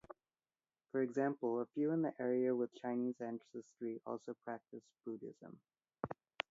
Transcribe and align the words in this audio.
For 0.91 1.03
example, 1.03 1.59
a 1.59 1.67
few 1.75 1.91
in 1.91 2.01
the 2.01 2.11
area 2.19 2.55
with 2.55 2.73
Chinese 2.73 3.21
ancestry 3.21 4.01
also 4.03 4.33
practice 4.43 4.81
Buddhism. 5.05 5.61